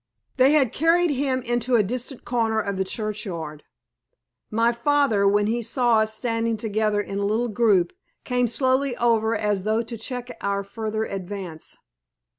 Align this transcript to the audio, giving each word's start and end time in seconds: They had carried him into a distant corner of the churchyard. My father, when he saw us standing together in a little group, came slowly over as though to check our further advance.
They 0.37 0.53
had 0.53 0.73
carried 0.73 1.11
him 1.11 1.43
into 1.43 1.75
a 1.75 1.83
distant 1.83 2.25
corner 2.25 2.59
of 2.59 2.75
the 2.77 2.83
churchyard. 2.83 3.63
My 4.49 4.71
father, 4.71 5.27
when 5.27 5.45
he 5.45 5.61
saw 5.61 5.99
us 5.99 6.11
standing 6.11 6.57
together 6.57 6.99
in 6.99 7.19
a 7.19 7.23
little 7.27 7.49
group, 7.49 7.93
came 8.23 8.47
slowly 8.47 8.97
over 8.97 9.35
as 9.35 9.61
though 9.63 9.83
to 9.83 9.97
check 9.99 10.35
our 10.41 10.63
further 10.63 11.03
advance. 11.05 11.77